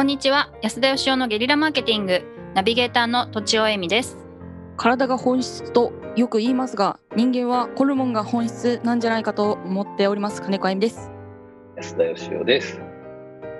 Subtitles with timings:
[0.00, 0.50] こんにちは。
[0.62, 2.22] 安田義雄のゲリラマーケティング。
[2.54, 4.16] ナビゲーターのとちおえみです。
[4.78, 10.40] 体が本質とよく言いますが人間はホルモンが本質なんじゃないかと思っております。
[10.40, 11.10] 金子あゆみです。
[11.76, 12.80] 安田義雄です。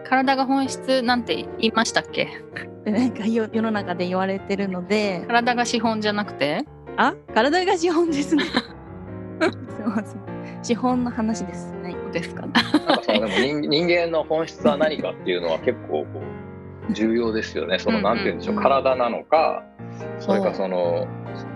[0.09, 2.43] 体が本質なんて言いましたっけ？
[2.86, 5.22] なんか世世の中で言われてるので。
[5.27, 6.64] 体が資本じゃなくて？
[6.96, 7.16] あ？
[7.34, 8.45] 体が資本ですね。
[8.45, 10.30] すいません
[10.62, 12.62] 資本の話ですはいそうですかなんか
[13.02, 16.06] そのでも人人間の本質は何かっていうのは結構こ
[16.88, 17.78] う重要ですよね。
[17.78, 19.65] そのうんなんて言うんでしょう、うん体なのか、
[20.18, 21.06] それかおその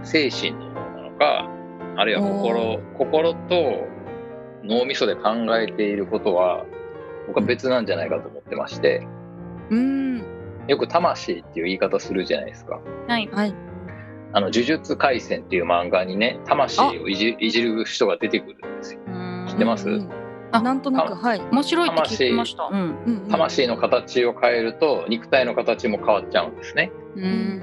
[0.02, 1.50] 精神のなのか、
[1.96, 3.88] あるいはお心心と
[4.62, 6.64] 脳みそで考えていることは
[7.26, 9.06] 僕は別なんじゃないかと思ってまして、
[9.70, 10.24] うーん。
[10.66, 12.80] よく魂っていう言い方するじゃないですか。
[13.09, 13.28] はい。
[13.32, 13.54] はい
[14.37, 19.01] あの呪術廻戦っていう漫画にね、魂をいじいじる人が出てくるんですよ。
[19.48, 19.88] 知ってます？
[20.51, 21.15] あなんとなく。
[21.15, 21.41] はい。
[21.41, 22.65] 面白いって聞きました。
[22.65, 22.79] うん。
[22.79, 23.29] うんうん。
[23.29, 26.91] 魂の形を変えると肉体の形も変わっちゃうんですね。
[27.15, 27.63] うん。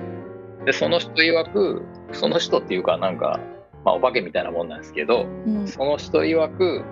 [0.65, 3.39] でその人曰くその人っていうかなんか、
[3.83, 5.67] まあ、お化けみたいなもんなんですけどうん。
[5.67, 6.85] その人曰く、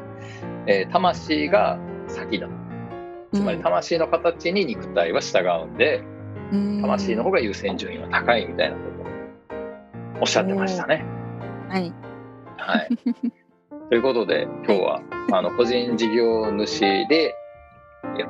[0.67, 2.49] えー魂が先だ。
[3.33, 6.03] つまり魂の形に肉体は従うんで
[6.51, 6.81] うん。
[6.81, 8.81] 魂の方が優先順位は高いみたいなこ
[10.21, 11.05] おっしゃってましたね。
[11.69, 11.93] はい。
[12.57, 12.89] はい、
[13.89, 17.35] ということで 今日はあの個人事業主で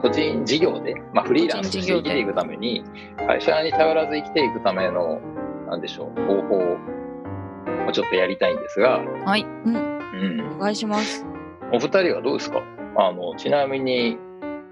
[0.01, 2.83] 個人事業で、まあ、フリーランスとして生きていくために
[3.27, 5.19] 会社に頼らず生きていくための
[5.67, 9.45] なんでしょう方法をちょっとやりたいんですが、はい。
[9.65, 9.75] うん。
[9.75, 11.25] うん、お願いします。
[11.71, 12.61] お二人はどうですか？
[12.95, 14.17] あのちなみに、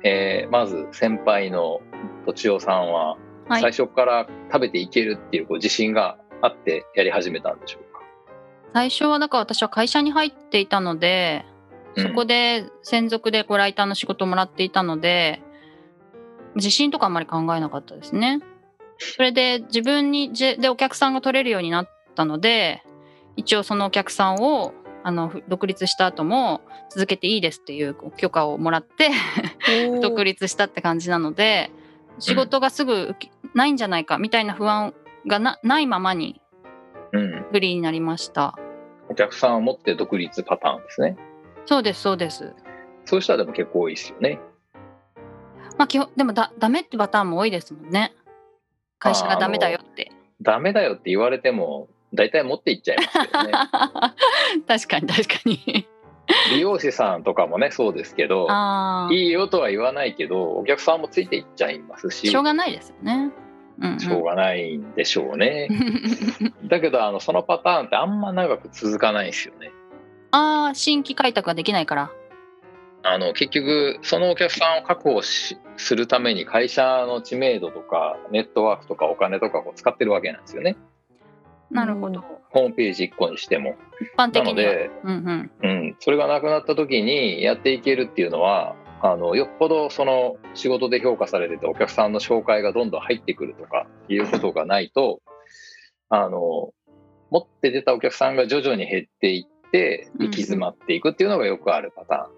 [0.04, 1.80] えーまず先輩の
[2.26, 3.62] とちおさんははい。
[3.62, 8.02] 最初から食べていけるっていうこう自信があってやり始めたんでしょうか、
[8.74, 11.46] 最初はだから私は会社に入っていたので
[11.96, 12.04] うん。
[12.04, 15.42] そこで専属でこうライターの仕事をもらっていたので
[16.56, 18.42] 自信とかあんまり考えなかったですね。
[18.98, 22.84] それで自分にじでお客さんが取れるようになったので
[23.36, 24.74] 一応そのお客さんを
[25.04, 29.12] あのふ独立した後も続けていいですっていう許可をもらって
[30.02, 31.72] 独立したって感じなので
[32.20, 33.16] 仕事がすぐ
[33.54, 34.94] ないんじゃないかみたいな不安
[35.28, 36.42] がなないままに
[37.14, 38.58] うん、フリーになりました。
[39.10, 41.18] お客さんを持って独立パターンですね
[41.66, 42.54] そうですそうです。
[43.06, 44.40] そういう人はでも結構多いですよね。
[45.78, 48.14] まあ基本でもだダメってパターンも多いですもんね。
[49.00, 50.12] 会社がダメだよって。
[50.42, 53.52] ダメだよって言われても大体持っていっちゃいますけどね。
[54.68, 55.88] 確かに確かに。
[56.52, 58.48] 美容師さんとかもねそうですけど。
[59.12, 63.32] いいよとは言わないけどお客さんもついていっちゃいますししょうがないですよね。
[64.00, 65.70] しょうがないんでしょうね。
[66.66, 69.72] だけどあのそのパターンってあんま長く続かないんですよね。
[70.32, 72.12] ああ新規開拓ができないから。
[73.04, 80.76] あの結局そのお客さんを確保しするために会社の知名度とかネットワークとかお金とかを使ってるわけなんですよね。
[81.70, 82.24] なるほど。
[82.50, 83.76] ホームページ1個にしても。
[84.02, 84.44] 一般的には。
[84.44, 85.52] なのでうんうん。
[85.62, 95.22] うん、それがなくなった時にやっていけるっていうのはあのよっぽどその仕事で評価されててお客さんの紹介がどんどん入ってくるとかいうことがないと
[96.10, 96.74] あの
[97.30, 102.38] 持って出たお客さんが徐々に減っていって行き詰まっていくっていうのがよくあるパターン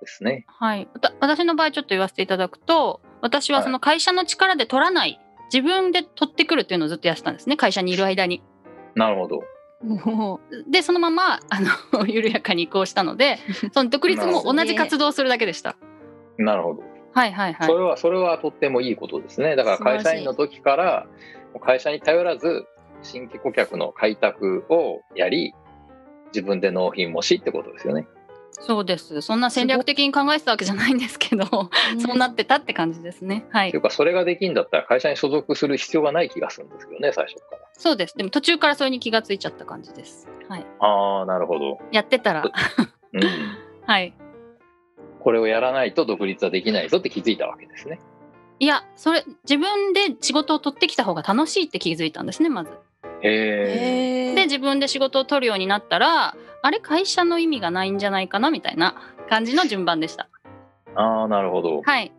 [0.00, 0.44] ですね。
[0.48, 0.88] はい。
[0.92, 5.20] わた私の場合ちょっと言わせていただくと、私はその会社の力で取らない。
[5.52, 8.42] 自分で取ってくるっていうのをずっとやってたんですね会社にいる間に。
[8.94, 9.44] なるほど。
[9.84, 11.60] もでそのままあ
[11.92, 13.38] の 緩やかに移行したので
[13.72, 15.76] その独立も同じ活動をするだけでした。
[16.38, 16.82] なるほど。
[17.12, 17.76] はいはいはいそ。
[17.76, 19.56] れはそれはとってもいいことですね。
[19.56, 21.06] だから会社員の時から
[21.60, 22.66] 会社に頼らず
[23.02, 25.54] 新規顧客の開拓をやり
[26.34, 28.06] 自分で納品もしってことですよね。
[28.52, 29.20] そうです。
[29.20, 33.44] そんな戦略的に考えてたわけじゃないんですけど、うそうなってたって感じですね。
[33.50, 33.80] はいという。
[33.82, 37.58] かそれができんだったら会社に所属する必要がない気がするんですけどね最初から。
[37.74, 38.16] そうです。
[38.16, 40.28] でも途中からそれに気がついちゃった感じです。
[40.48, 40.66] はい。
[40.80, 41.78] ああなるほど。
[41.92, 42.44] やってたら、
[43.12, 43.20] うん、
[43.86, 44.14] はい。
[45.26, 47.98] これをやらないと独立はできないぞって気づいたわけですね。
[48.60, 52.70] いや、それ自分で仕事を取ってきた方が楽しいって気づいたんですね、まず。
[53.22, 58.94] へで、自分で仕事を取るようになったら、あれ会社の意味がないんじゃないかなみたいな
[59.28, 60.28] 感じの順番でした。
[60.94, 61.82] ああなるほど。
[61.82, 62.12] はい。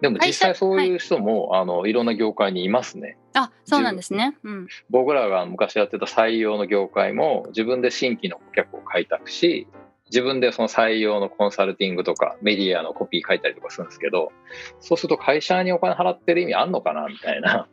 [0.00, 3.18] でも実際そういう人も、い、あのいろんな業界にいますね。
[3.34, 4.38] あ、そうなんですね。
[4.42, 4.68] うん。
[4.88, 9.66] 僕らが昔やってた採用の業界も自分で新規の顧客を開拓し
[10.12, 14.30] 自分でその採用のコンサルティングとかメディアのコピー書いたりとかするんですけど
[14.78, 17.66] そうすると会社にお金払ってる意味あんのかなみたいな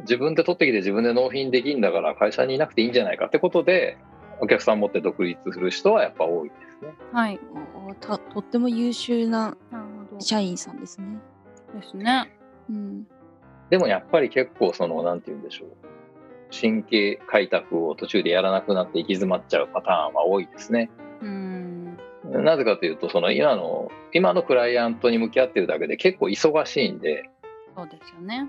[0.00, 3.96] 自分で取ってきて自分で納品できんだから会社にいなくていいんじゃないかってことで
[4.40, 6.94] お客さん持って独立する人はやっぱ多いですね。
[7.12, 7.38] はい。
[8.00, 9.56] とっても優秀な。
[10.18, 11.18] 社員さんですね。
[11.74, 12.36] ですね。
[12.68, 13.06] うん
[13.70, 15.68] でもやっぱり結構その、なんて言うんでしょう。
[16.58, 20.90] 神経開拓を途中でやらなくなって行き詰まっちゃうパターンは多いですね。
[21.20, 21.98] うん。
[22.24, 27.28] なぜかというと、その今の、今のクライアントに向き合ってるだけで結構忙しいんで、
[27.76, 28.48] そうですよね。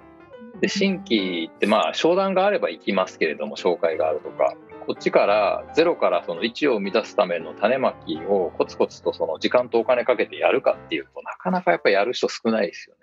[0.61, 4.53] で新規ってまあ商談があれば行きますけれども紹介があるとか
[4.85, 12.95] こっちからゼロからその1を生み出すための種まきをコツコツとその時間とお金かけてやるかっていうとなかなかやっぱりやる人少ないですよ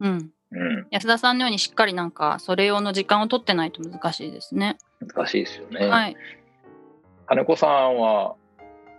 [0.00, 0.30] うん。
[0.52, 0.60] ね。
[0.60, 4.78] うん、安田さんのようにしっかりなんかそれ用の時間を取ってないと難しいですね。
[5.00, 5.86] 難しいですよね。
[5.86, 6.16] はい。
[7.26, 8.34] 金子さんは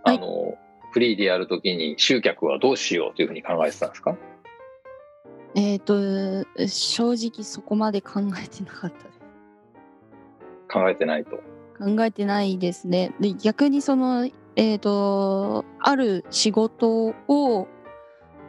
[0.02, 0.56] はいあの、
[0.92, 4.16] フリーでやるときに集客はどうしようというふうに考えてたんですか？
[5.54, 5.94] えっ、と
[6.68, 9.20] 正直そこまで考えてなかったです。
[10.72, 11.36] 考えてないと。
[11.78, 13.12] 考えてないですね。
[13.20, 17.68] で逆にそのえっ、とある仕事を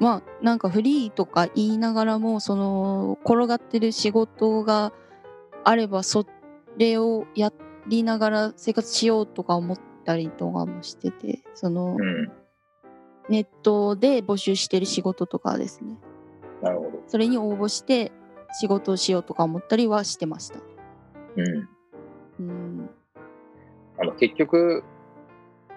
[0.02, 4.94] まあなんかフリーとか言いながらもその転がってる仕事が
[5.64, 6.26] あればそ
[6.76, 7.54] れをや
[7.88, 12.32] りながら生活しようとか思ったりとかもしててそのうん、
[13.30, 16.00] ネットで募集してる仕事とかですね
[16.64, 17.04] なるほど。
[17.08, 18.12] それに応募して
[18.60, 20.60] 仕事をしようとか思ったりはしてました。
[21.38, 21.70] うん
[22.40, 22.90] うん
[24.00, 24.84] あの結局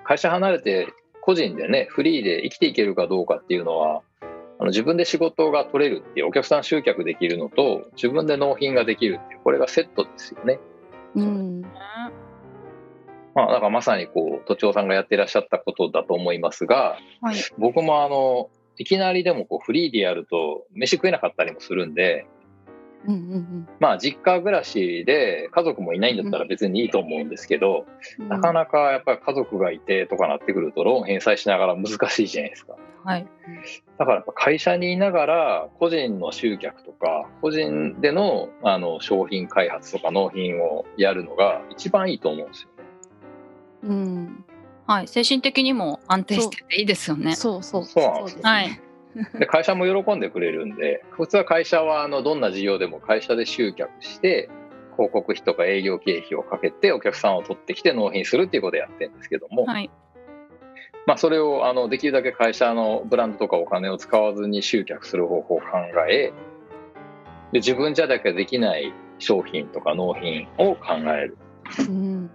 [0.02, 0.88] 会社離れて
[1.20, 4.02] 個人でねフリーで生きていけるかどうかっていうのは
[4.58, 10.58] あの自分で仕事が取れるっていうお客さん集客できるのと自分で納品ができるっていうこれがセットですよね。
[11.16, 11.62] うん
[13.34, 17.36] まあ、だからまさにこう都庁さんがやっていらっしゃったことだと思いますがはい。
[17.58, 22.26] 僕もあのいきなりでもこうフリーでやると飯食えなかったりもするんで
[23.06, 27.86] うんうんまあ実家暮らしで家族もいないんだったら別にいいと思うんですけど、
[28.18, 32.76] うんなかなかやっぱり家族がいてとかなってくるとローン返済しながら難しいじゃないですか。
[33.04, 33.26] はい。
[33.98, 42.74] だからやっぱ会社にいながら個人の集客とか個人でのあの商品開発とか納品をやるのが一番いいと思うんですよね。
[43.84, 44.44] うん
[44.86, 45.08] はい。
[45.08, 47.34] 精神的にも安定してていいですよね。
[47.36, 48.80] そうそうそうなんですねはい。
[49.38, 54.48] で会社も喜んでくれるんで普通は会社はあのどんな事業でも会社で集客して
[54.96, 59.90] 広告費とか営業経費をかけてお客さんを取ってきて納品するっていうことをやってるんですけども、はい。
[61.06, 65.66] まあ、それをあのできるだけ会社のブランドとかお金を使わずに集客する方法を考
[66.08, 66.32] え
[67.52, 71.38] で自分じゃだけできない商品とか納品を考える
[71.80, 72.30] うん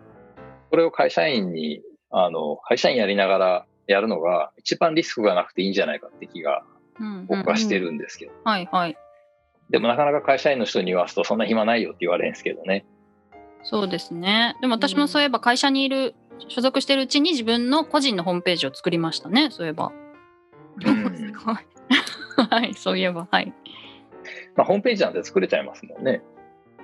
[0.69, 1.81] それを会社員に
[2.11, 6.63] あの会社員やりながらやるのが一番リスクがなくていいんじゃないかって気が
[6.99, 8.97] うん、うん僕はしてるんですけど、はいはい。
[9.69, 12.85] でもなかなか会社員の人に言わすとそんな暇ないよって言われるんですけどね
[13.63, 14.55] そうですね。
[14.61, 16.15] でも私もそういえば会社にいる、
[16.47, 19.49] 所属してるうちに自分の個人のホームページを作りましたね。
[19.51, 19.91] そういえば。
[20.85, 21.55] うん すごい
[22.49, 22.73] はい。
[22.73, 23.27] そういえば。
[23.29, 23.53] はい。
[24.55, 26.21] まあ、ホームページなんて作れちゃいますもんね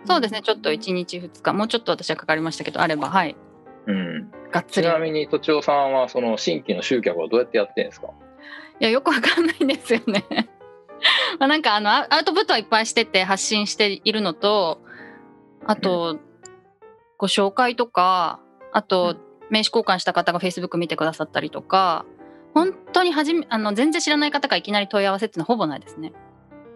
[0.06, 0.42] そうですね。
[0.42, 3.36] ちょっと1日2日、もうちょっと私はかかりましたけど、あれば、はい。
[3.88, 4.88] うんがっつり。
[4.88, 8.08] ちないみにとちおさんはその新規の集客はどうやってやってるんですか？
[8.80, 10.24] や、よくわかんないんですよね。
[11.40, 14.82] まあなんかあのアアウトプットはいっぱいしてて発信しているのと
[15.66, 16.20] あと、
[17.18, 18.40] ご紹介とか
[18.72, 19.16] あと、
[19.50, 22.06] 名刺交換した方が Facebook 見てくださったりとか
[22.54, 26.13] 本当にはじめあの全然知らない方がいきなり問い合わせっていうのはほぼないですね。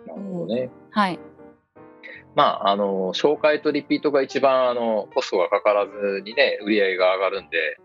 [0.06, 1.20] なるほどね、はい。
[2.36, 7.79] まあ、あの紹介とリピートが一番あのコストがかからずにね売り上げが上がるんで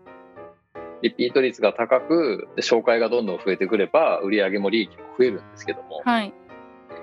[1.01, 6.33] リピート率が高くで紹介がどんどん増えてくれば売り上げも利益も増えるんですけども、はい。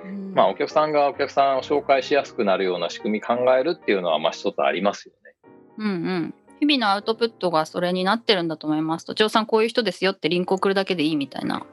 [0.04, 5.34] うんまあ、お客さんがお客さんを紹介しやすくなるような仕組み考えるっていうのはまあ一つありますよね。
[5.78, 6.34] うんうん。
[6.58, 9.04] 日々のアウトプットがそれになってるんだと思います。
[9.04, 11.64] とちおさんこういう人ですよってリンク送るだけでいいみたいな。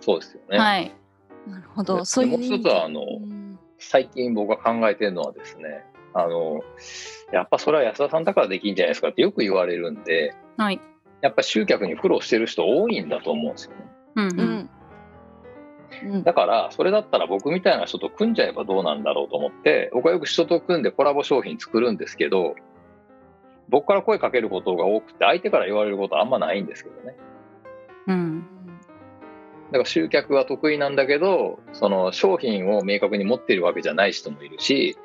[0.00, 0.58] そうですよね。
[0.58, 0.92] はい。
[1.46, 3.29] なるほどでそういうもう一つはあのうん
[3.80, 5.84] 最近僕が考えてるのはですね
[6.14, 6.60] あの
[7.32, 10.80] やっぱそれは安田さんだからできんじゃないですかってよく言われるんではい。
[11.22, 13.76] やっぱ集客に苦労してる人多いんだと思うんですよね。
[14.16, 14.68] うん
[16.12, 16.18] う。
[16.18, 22.54] んだから、それだったら僕みたいな人と組んじゃえばどうなんだろうと思って、僕はよく人と組んでコラボ商品作るんですけど、
[23.68, 27.16] 僕から声かけることが多くて、相手から言われることはあんまないんですけどね。
[28.08, 28.46] うん。
[29.70, 34.96] だから集客は得意なんだけど、その商品を明確に持っているわけじゃない人もいるし、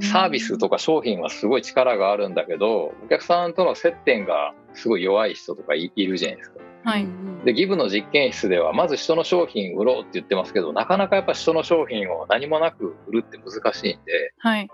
[0.00, 6.60] サービスとか商品はすごい力があるんだけど、お客さんとの接点がすごい弱い人とかいいるじゃないですか。
[6.84, 7.06] はい。
[7.44, 14.68] で、ギブの実験室では、まず人の商品売ろうって言ってますけど、なかなかやっぱ人の商品を何もなく売るって難しいんで、はい。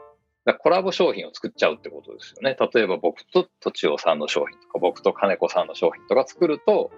[0.45, 2.57] だコラボ商品を作っちゃうってことですよね。
[2.73, 6.91] 例えば僕ととちおさんの商品とか、僕と金子さんの商品とか作ると、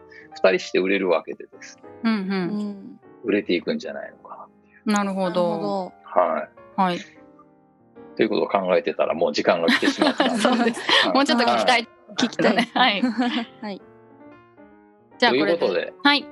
[0.43, 1.79] 2人して売れるわけでです。
[2.05, 2.17] うんう。
[2.17, 2.23] うん
[2.71, 4.49] ん売れていくんじゃないのか
[4.85, 5.59] なるほなるど。
[5.59, 6.23] ほな。
[6.23, 6.49] はい。
[6.77, 6.99] はい。
[8.17, 10.81] ということを考えてたらもう時間が来てしまったん そうです。
[11.07, 11.85] はいもうちょっと聞きたい。
[11.85, 11.91] ど
[12.27, 13.03] 聞きたいはい。
[13.03, 13.81] はい
[15.19, 15.43] じゃあとい。
[15.43, 16.27] うことで、はい。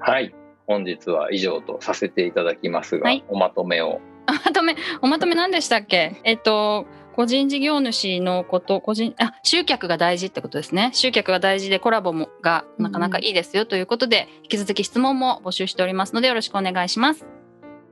[0.00, 0.34] はい。
[0.66, 4.00] 本日は以上とさせていただきますが、はいおまとめを。
[4.28, 6.20] おまとめ、おまとめ何でしたっけ？
[6.24, 10.90] えっと、個人事業主のこと、個人、あ、集客が大事ってことですね。
[10.94, 17.26] 集客が大事でコラボもがなかなかいいですよということで、引き続き質問も募集しておりますのでよろしくお願いします。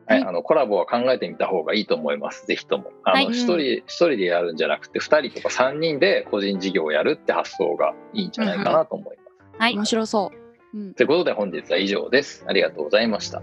[0.06, 2.46] はい、はいあのコラボは考えてみた方がいいと思います。
[2.46, 2.92] ぜひとも。
[3.04, 9.58] あのはい一、人一人でやるんじゃなくて、二人とか三人で個人事業をやるって発想がいいんじゃないかなと思います。
[9.58, 9.74] はい。
[9.74, 10.78] 面白そう。
[10.78, 12.44] うんということで本日は以上です。
[12.46, 13.38] ありがとうございました。
[13.38, 13.42] あ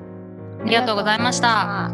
[0.63, 1.93] りがとうございました。